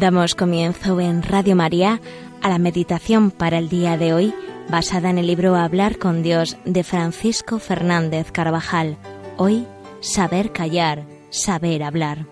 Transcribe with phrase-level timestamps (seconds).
[0.00, 2.00] Damos comienzo en Radio María
[2.40, 4.32] a la meditación para el día de hoy,
[4.70, 8.96] basada en el libro Hablar con Dios de Francisco Fernández Carvajal.
[9.36, 9.66] Hoy,
[10.00, 12.24] saber callar, saber hablar.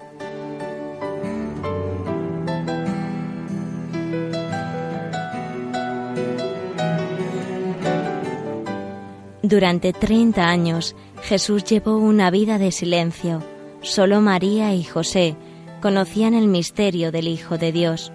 [9.42, 13.42] Durante 30 años, Jesús llevó una vida de silencio.
[13.82, 15.36] Solo María y José
[15.80, 18.12] conocían el misterio del Hijo de Dios.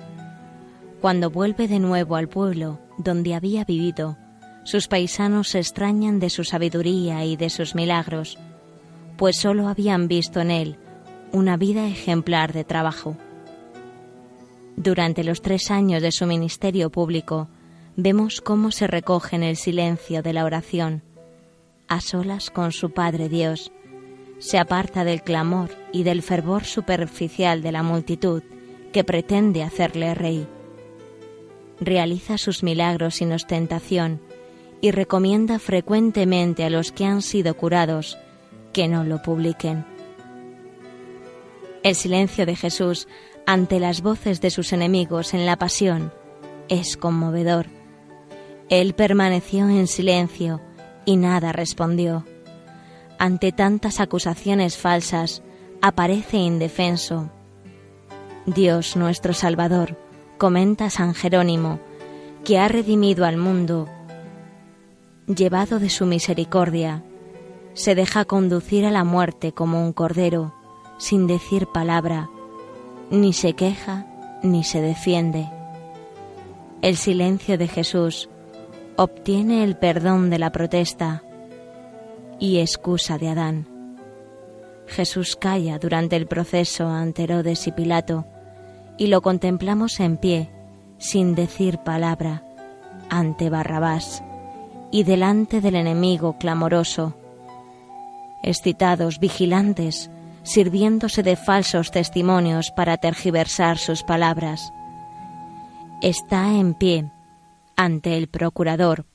[1.02, 4.18] Cuando vuelve de nuevo al pueblo donde había vivido,
[4.64, 8.38] sus paisanos se extrañan de su sabiduría y de sus milagros,
[9.18, 10.78] pues sólo habían visto en él
[11.32, 13.18] una vida ejemplar de trabajo.
[14.76, 17.48] Durante los tres años de su ministerio público,
[17.96, 21.04] vemos cómo se recoge en el silencio de la oración,
[21.88, 23.72] a solas con su Padre Dios,
[24.44, 28.44] se aparta del clamor y del fervor superficial de la multitud
[28.92, 30.46] que pretende hacerle rey.
[31.80, 34.20] Realiza sus milagros sin ostentación
[34.82, 38.18] y recomienda frecuentemente a los que han sido curados
[38.74, 39.86] que no lo publiquen.
[41.82, 43.08] El silencio de Jesús
[43.46, 46.12] ante las voces de sus enemigos en la pasión
[46.68, 47.68] es conmovedor.
[48.68, 50.60] Él permaneció en silencio
[51.06, 52.26] y nada respondió.
[53.24, 55.44] Ante tantas acusaciones falsas,
[55.82, 57.32] aparece indefenso.
[58.46, 59.98] Dios nuestro Salvador,
[60.38, 61.80] comenta San Jerónimo,
[62.44, 63.88] que ha redimido al mundo,
[65.26, 67.02] llevado de su misericordia,
[67.76, 70.54] se deja conducir a la muerte como un cordero,
[70.98, 72.30] sin decir palabra,
[73.10, 74.06] ni se queja
[74.44, 75.50] ni se defiende.
[76.82, 78.28] El silencio de Jesús
[78.98, 81.24] obtiene el perdón de la protesta
[82.44, 83.98] y excusa de Adán.
[84.86, 88.26] Jesús calla durante el proceso ante Herodes y Pilato
[88.98, 90.50] y lo contemplamos en pie,
[90.98, 92.44] sin decir palabra,
[93.10, 94.22] ante Barrabás
[94.92, 97.16] y delante del enemigo clamoroso.
[98.44, 100.12] Excitados, vigilantes,
[100.44, 104.74] sirviéndose de falsos testimonios para tergiversar sus palabras.
[106.02, 107.10] Está en pie
[107.78, 109.06] ante el procurador.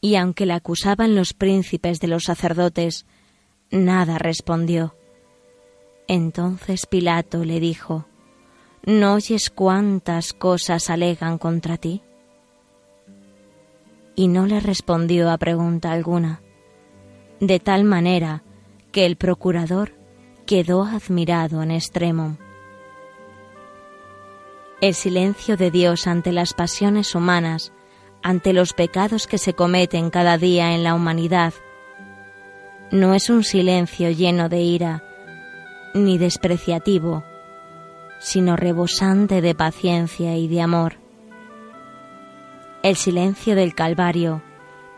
[0.00, 3.06] Y aunque la acusaban los príncipes de los sacerdotes,
[3.70, 4.94] nada respondió.
[6.06, 8.06] Entonces Pilato le dijo,
[8.84, 12.02] ¿No oyes cuántas cosas alegan contra ti?
[14.14, 16.40] Y no le respondió a pregunta alguna,
[17.40, 18.42] de tal manera
[18.92, 19.94] que el procurador
[20.46, 22.38] quedó admirado en extremo.
[24.80, 27.72] El silencio de Dios ante las pasiones humanas,
[28.28, 31.54] ante los pecados que se cometen cada día en la humanidad,
[32.90, 35.02] no es un silencio lleno de ira
[35.94, 37.24] ni despreciativo,
[38.18, 40.96] sino rebosante de paciencia y de amor.
[42.82, 44.42] El silencio del Calvario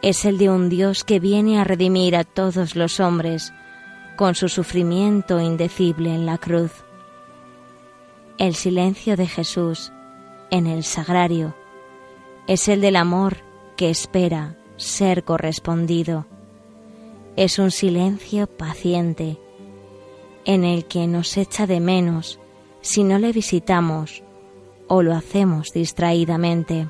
[0.02, 3.52] es el de un Dios que viene a redimir a todos los hombres
[4.16, 6.72] con su sufrimiento indecible en la cruz
[8.38, 9.92] el silencio de Jesús
[10.50, 11.54] en el sagrario
[12.46, 13.38] es el del amor
[13.76, 16.26] que espera ser correspondido.
[17.36, 19.38] Es un silencio paciente
[20.44, 22.40] en el que nos echa de menos
[22.80, 24.22] si no le visitamos
[24.88, 26.88] o lo hacemos distraídamente.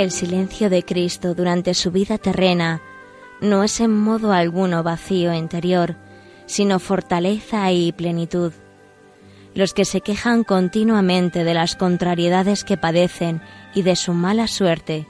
[0.00, 2.80] El silencio de Cristo durante su vida terrena
[3.42, 5.94] no es en modo alguno vacío interior,
[6.46, 8.54] sino fortaleza y plenitud.
[9.52, 13.42] Los que se quejan continuamente de las contrariedades que padecen
[13.74, 15.06] y de su mala suerte,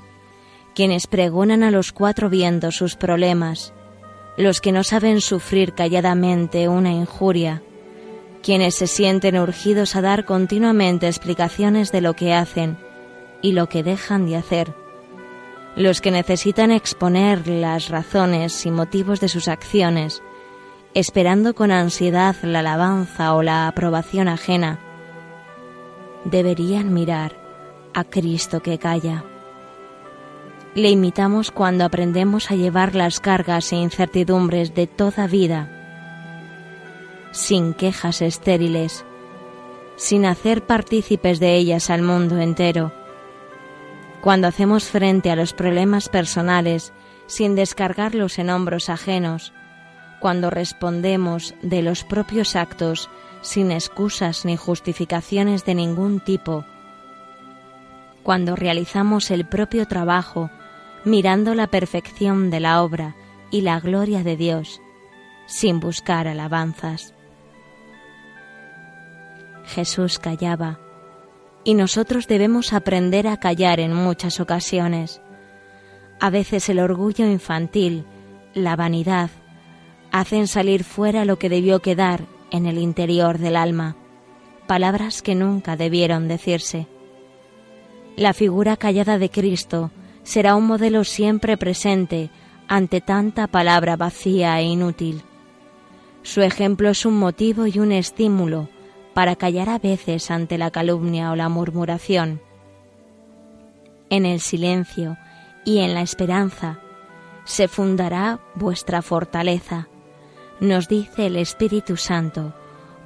[0.75, 3.73] quienes pregonan a los cuatro vientos sus problemas,
[4.37, 7.63] los que no saben sufrir calladamente una injuria,
[8.43, 12.77] quienes se sienten urgidos a dar continuamente explicaciones de lo que hacen
[13.41, 14.80] y lo que dejan de hacer,
[15.77, 20.23] los que necesitan exponer las razones y motivos de sus acciones,
[20.95, 24.79] esperando con ansiedad la alabanza o la aprobación ajena,
[26.25, 27.33] deberían mirar
[27.95, 29.25] a Cristo que calla.
[30.75, 35.69] Le imitamos cuando aprendemos a llevar las cargas e incertidumbres de toda vida,
[37.33, 39.05] sin quejas estériles,
[39.97, 42.93] sin hacer partícipes de ellas al mundo entero.
[44.21, 46.93] Cuando hacemos frente a los problemas personales
[47.27, 49.53] sin descargarlos en hombros ajenos,
[50.21, 53.09] cuando respondemos de los propios actos
[53.41, 56.65] sin excusas ni justificaciones de ningún tipo,
[58.23, 60.51] cuando realizamos el propio trabajo
[61.05, 63.17] mirando la perfección de la obra
[63.51, 64.83] y la gloria de Dios,
[65.47, 67.15] sin buscar alabanzas.
[69.65, 70.79] Jesús callaba,
[71.65, 75.21] y nosotros debemos aprender a callar en muchas ocasiones.
[76.19, 78.05] A veces el orgullo infantil,
[78.55, 79.31] la vanidad,
[80.11, 83.97] hacen salir fuera lo que debió quedar en el interior del alma,
[84.67, 86.87] palabras que nunca debieron decirse.
[88.17, 89.91] La figura callada de Cristo
[90.23, 92.31] será un modelo siempre presente
[92.69, 95.23] ante tanta palabra vacía e inútil.
[96.23, 98.69] Su ejemplo es un motivo y un estímulo
[99.15, 102.41] para callar a veces ante la calumnia o la murmuración.
[104.09, 105.17] En el silencio
[105.65, 106.79] y en la esperanza
[107.45, 109.89] se fundará vuestra fortaleza
[110.61, 112.53] nos dice el Espíritu Santo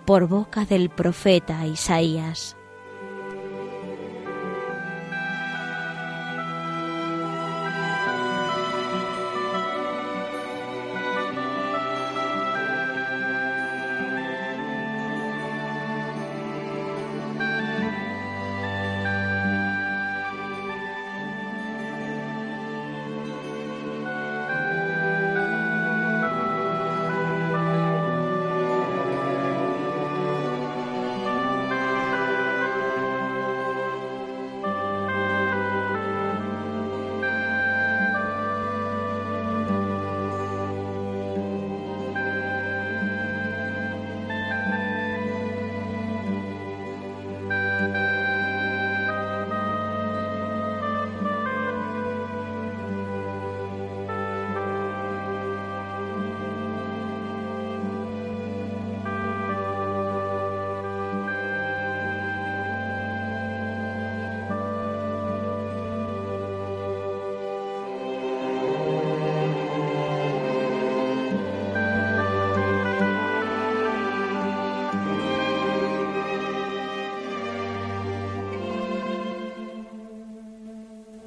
[0.05, 2.57] por boca del profeta Isaías.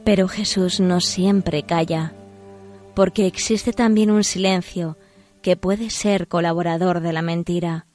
[0.07, 2.13] Pero Jesús no siempre calla,
[2.95, 4.97] porque existe también un silencio
[5.41, 7.87] que puede ser colaborador de la mentira,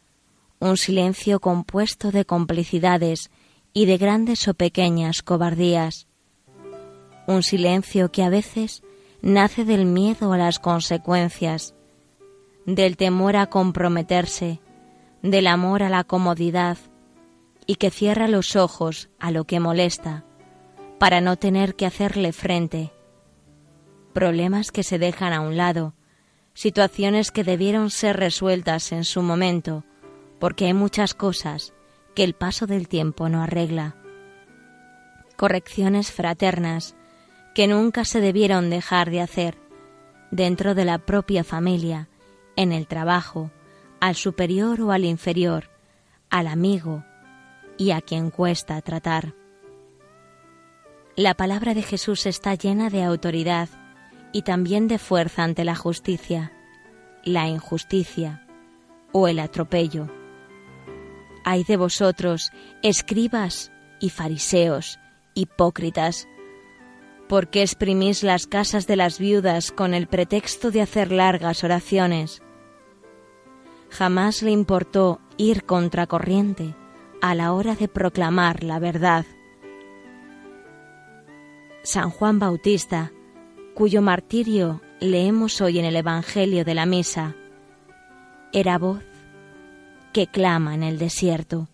[0.59, 3.31] un silencio compuesto de complicidades
[3.73, 6.07] y de grandes o pequeñas cobardías,
[7.27, 8.83] un silencio que a veces
[9.23, 11.75] nace del miedo a las consecuencias,
[12.67, 14.61] del temor a comprometerse,
[15.23, 16.77] del amor a la comodidad,
[17.67, 20.27] y que cierra los ojos a lo que molesta,
[21.03, 22.93] para no tener que hacerle frente.
[24.13, 25.95] Problemas que se dejan a un lado,
[26.55, 29.83] situaciones que debieron ser resueltas en su momento,
[30.39, 31.75] porque hay muchas cosas
[32.15, 33.97] que el paso del tiempo no arregla.
[35.37, 36.95] Correcciones fraternas
[37.53, 39.59] que nunca se debieron dejar de hacer
[40.31, 42.09] dentro de la propia familia,
[42.55, 43.51] en el trabajo,
[43.99, 45.69] al superior o al inferior,
[46.31, 47.03] al amigo
[47.77, 49.42] y a quien cuesta tratar.
[51.17, 53.69] La palabra de Jesús está llena de autoridad
[54.33, 56.53] y también de fuerza ante la justicia,
[57.23, 58.47] la injusticia
[59.13, 60.09] o el atropello.
[61.45, 62.51] Hay de vosotros,
[62.83, 64.99] escribas y fariseos,
[65.35, 66.29] hipócritas,
[67.29, 72.43] porque exprimís las casas de las viudas con el pretexto de hacer largas oraciones.
[73.91, 76.75] Jamás le importó ir contracorriente
[77.21, 79.27] a la hora de proclamar la verdad
[81.85, 83.11] San Juan Bautista,
[83.75, 87.35] cuyo martirio leemos hoy en el Evangelio de la Misa,
[88.53, 89.03] era voz
[90.13, 91.69] que clama en el desierto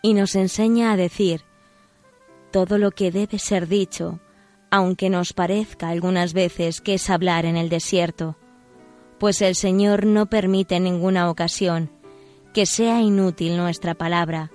[0.00, 1.42] y nos enseña a decir
[2.50, 4.20] todo lo que debe ser dicho,
[4.70, 8.36] aunque nos parezca algunas veces que es hablar en el desierto,
[9.18, 11.90] pues el Señor no permite en ninguna ocasión
[12.54, 14.50] que sea inútil nuestra palabra,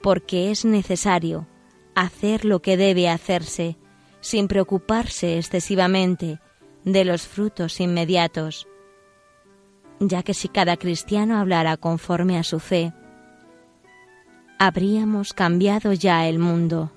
[0.00, 1.48] porque es necesario
[1.96, 3.76] hacer lo que debe hacerse,
[4.20, 6.38] sin preocuparse excesivamente
[6.84, 8.68] de los frutos inmediatos,
[9.98, 12.92] ya que si cada cristiano hablara conforme a su fe,
[14.58, 16.92] habríamos cambiado ya el mundo.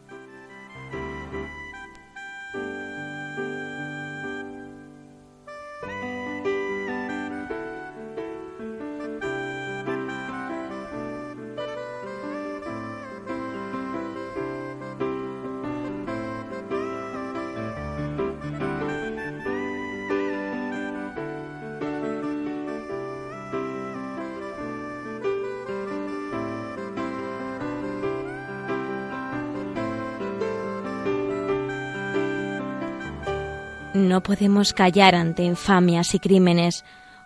[34.20, 36.84] No podemos callar ante infamias y crímenes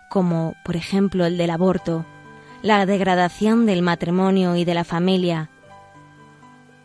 [0.08, 2.06] como, por ejemplo, el del aborto,
[2.62, 5.50] la degradación del matrimonio y de la familia,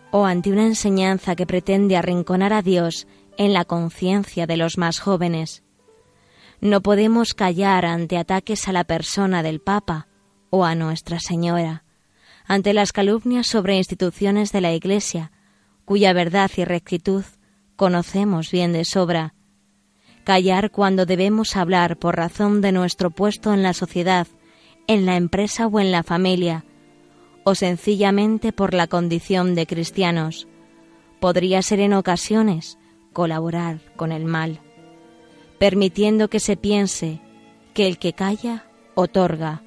[0.09, 3.05] o ante una enseñanza que pretende arrinconar a Dios
[3.37, 5.61] en la conciencia de los más jóvenes.
[6.59, 10.07] No podemos callar ante ataques a la persona del Papa
[10.49, 11.83] o a Nuestra Señora,
[12.47, 15.31] ante las calumnias sobre instituciones de la Iglesia,
[15.85, 17.25] cuya verdad y rectitud
[17.75, 19.35] conocemos bien de sobra.
[20.29, 24.27] Callar cuando debemos hablar por razón de nuestro puesto en la sociedad,
[24.85, 26.65] en la empresa o en la familia,
[27.43, 30.47] o sencillamente por la condición de cristianos.
[31.19, 32.77] Podría ser en ocasiones
[33.11, 34.59] colaborar con el mal,
[35.57, 37.21] permitiendo que se piense
[37.73, 39.63] que el que calla otorga.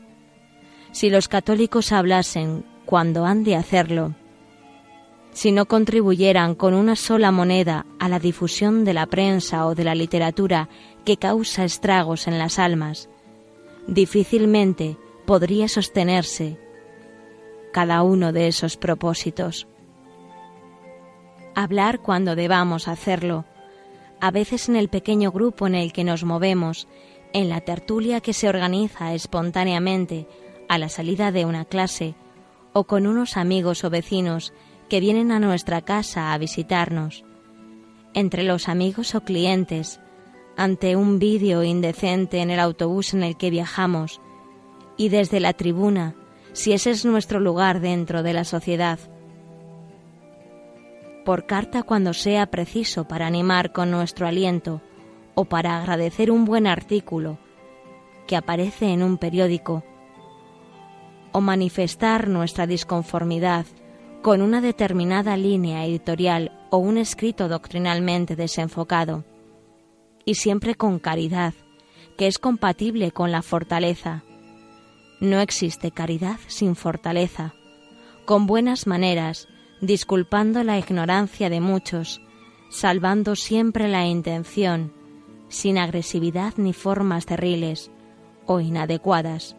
[0.93, 4.15] Si los católicos hablasen cuando han de hacerlo,
[5.33, 9.85] si no contribuyeran con una sola moneda a la difusión de la prensa o de
[9.85, 10.69] la literatura
[11.05, 13.09] que causa estragos en las almas,
[13.87, 16.59] difícilmente podría sostenerse
[17.73, 19.67] cada uno de esos propósitos.
[21.55, 23.45] Hablar cuando debamos hacerlo,
[24.21, 26.87] a veces en el pequeño grupo en el que nos movemos,
[27.33, 30.29] en la tertulia que se organiza espontáneamente
[30.69, 32.15] a la salida de una clase
[32.75, 34.53] o con unos amigos o vecinos
[34.93, 37.25] que vienen a nuestra casa a visitarnos,
[38.13, 40.03] entre los amigos o clientes,
[40.55, 44.21] ante un vídeo indecente en el autobús en el que viajamos
[44.99, 46.15] y desde la tribuna
[46.53, 48.99] si ese es nuestro lugar dentro de la sociedad.
[51.25, 54.83] Por carta cuando sea preciso para animar con nuestro aliento
[55.35, 57.39] o para agradecer un buen artículo
[58.27, 59.85] que aparece en un periódico
[61.33, 63.65] o manifestar nuestra disconformidad
[64.23, 69.25] con una determinada línea editorial o un escrito doctrinalmente desenfocado,
[70.25, 71.55] y siempre con caridad,
[72.17, 74.23] que es compatible con la fortaleza,
[75.21, 77.55] no existe caridad sin fortaleza.
[78.25, 79.49] Con buenas maneras,
[79.81, 82.21] disculpando la ignorancia de muchos,
[82.71, 84.93] salvando siempre la intención,
[85.49, 87.91] sin agresividad ni formas terribles
[88.47, 89.57] o inadecuadas,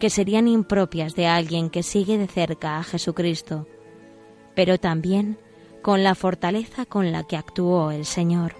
[0.00, 3.66] que serían impropias de alguien que sigue de cerca a Jesucristo,
[4.54, 5.38] pero también
[5.82, 8.54] con la fortaleza con la que actuó el Señor.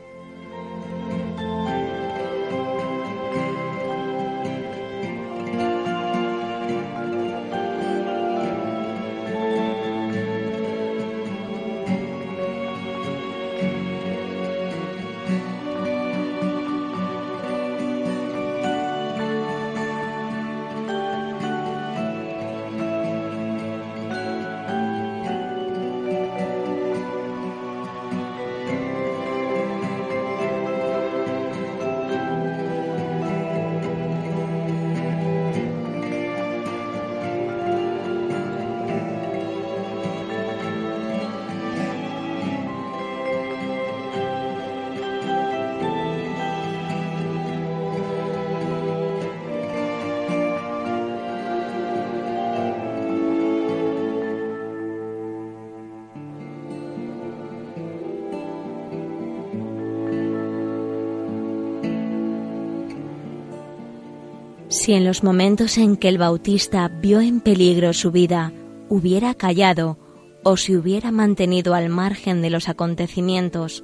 [64.70, 68.52] Si en los momentos en que el Bautista vio en peligro su vida
[68.88, 69.98] hubiera callado
[70.44, 73.82] o si hubiera mantenido al margen de los acontecimientos,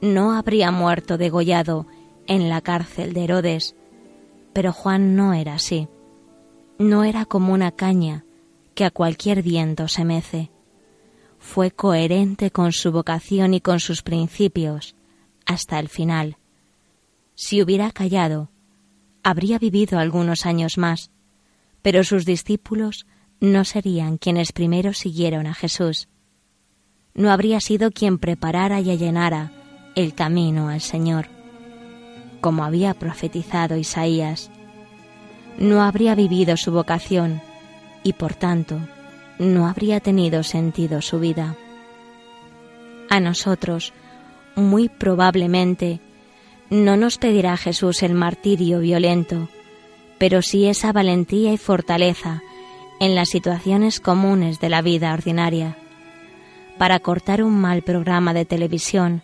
[0.00, 1.86] no habría muerto degollado
[2.26, 3.76] en la cárcel de Herodes.
[4.54, 5.88] Pero Juan no era así.
[6.78, 8.24] No era como una caña
[8.74, 10.50] que a cualquier viento se mece.
[11.38, 14.96] Fue coherente con su vocación y con sus principios
[15.44, 16.38] hasta el final.
[17.34, 18.48] Si hubiera callado,
[19.24, 21.10] habría vivido algunos años más,
[21.82, 23.06] pero sus discípulos
[23.40, 26.08] no serían quienes primero siguieron a Jesús.
[27.14, 29.50] No habría sido quien preparara y allanara
[29.96, 31.28] el camino al Señor,
[32.40, 34.50] como había profetizado Isaías.
[35.58, 37.40] No habría vivido su vocación
[38.02, 38.78] y por tanto
[39.38, 41.56] no habría tenido sentido su vida.
[43.08, 43.92] A nosotros,
[44.54, 46.00] muy probablemente,
[46.74, 49.48] no nos pedirá Jesús el martirio violento,
[50.18, 52.42] pero sí esa valentía y fortaleza
[52.98, 55.76] en las situaciones comunes de la vida ordinaria,
[56.76, 59.22] para cortar un mal programa de televisión,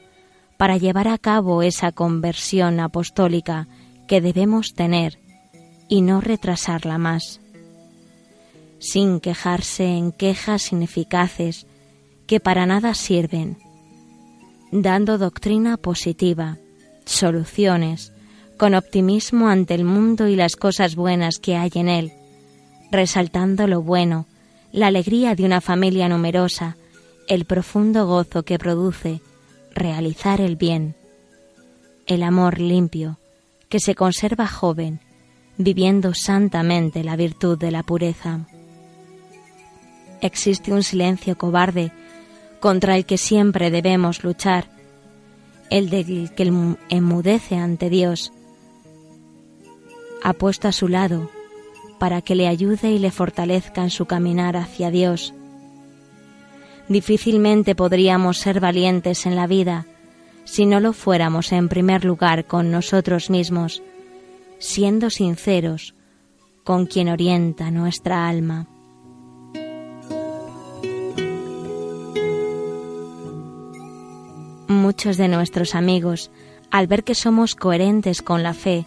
[0.57, 3.67] para llevar a cabo esa conversión apostólica
[4.07, 5.19] que debemos tener
[5.89, 7.41] y no retrasarla más,
[8.79, 11.67] sin quejarse en quejas ineficaces
[12.29, 13.59] que para nada sirven,
[14.71, 16.59] dando doctrina positiva,
[17.11, 18.13] soluciones,
[18.57, 22.13] con optimismo ante el mundo y las cosas buenas que hay en él,
[22.91, 24.27] resaltando lo bueno,
[24.73, 26.77] la alegría de una familia numerosa,
[27.27, 29.21] el profundo gozo que produce
[29.75, 30.95] realizar el bien,
[32.07, 33.19] el amor limpio,
[33.69, 35.01] que se conserva joven,
[35.57, 38.41] viviendo santamente la virtud de la pureza.
[40.21, 41.93] Existe un silencio cobarde
[42.61, 44.69] contra el que siempre debemos luchar,
[45.71, 46.53] el del que
[46.91, 48.33] enmudece ante Dios.
[50.23, 51.31] Ha puesto a su lado
[51.99, 55.33] para que le ayude y le fortalezca en su caminar hacia Dios.
[56.89, 59.87] Difícilmente podríamos ser valientes en la vida
[60.45, 63.83] si no lo fuéramos en primer lugar con nosotros mismos,
[64.59, 65.95] siendo sinceros
[66.65, 68.67] con quien orienta nuestra alma.
[74.91, 76.33] Muchos de nuestros amigos,
[76.73, 78.87] al ver que somos coherentes con la fe,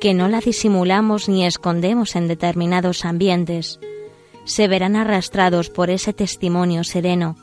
[0.00, 3.80] que no la disimulamos ni escondemos en determinados ambientes,
[4.44, 7.34] se verán arrastrados por ese testimonio sereno,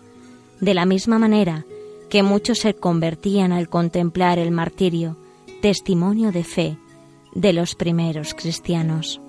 [0.61, 1.65] de la misma manera
[2.09, 5.17] que muchos se convertían al contemplar el martirio,
[5.61, 6.77] testimonio de fe
[7.33, 9.19] de los primeros cristianos.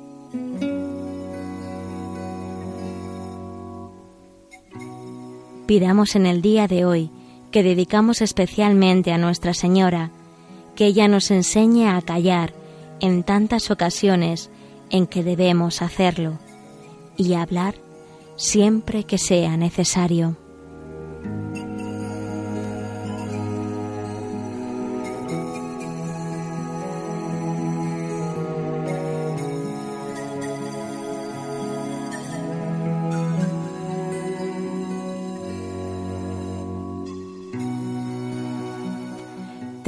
[5.66, 7.10] Pidamos en el día de hoy,
[7.50, 10.10] que dedicamos especialmente a Nuestra Señora,
[10.76, 12.52] que ella nos enseñe a callar
[13.00, 14.50] en tantas ocasiones
[14.90, 16.38] en que debemos hacerlo
[17.16, 17.74] y a hablar
[18.36, 20.36] siempre que sea necesario.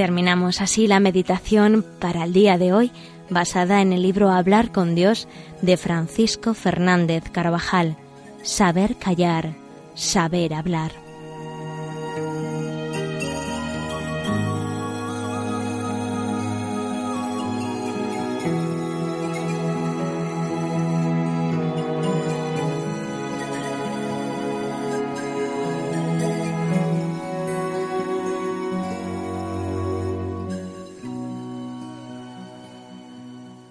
[0.01, 2.91] Terminamos así la meditación para el día de hoy
[3.29, 5.29] basada en el libro Hablar con Dios
[5.61, 7.99] de Francisco Fernández Carvajal.
[8.43, 9.53] Saber callar,
[9.95, 11.10] saber hablar.